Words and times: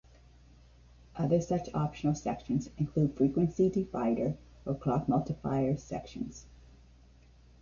Other 1.15 1.39
such 1.39 1.69
optional 1.75 2.15
sections 2.15 2.71
include 2.79 3.13
frequency 3.15 3.69
divider 3.69 4.35
or 4.65 4.73
clock 4.73 5.07
multiplier 5.07 5.77
sections. 5.77 6.47